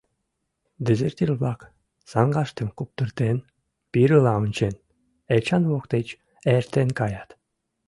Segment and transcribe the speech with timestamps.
[0.85, 1.61] Дезертир-влак,
[2.11, 3.37] саҥгаштым куптыртен,
[3.91, 4.75] пирыла ончен,
[5.35, 6.07] Эчан воктеч
[6.55, 7.29] эртен каят.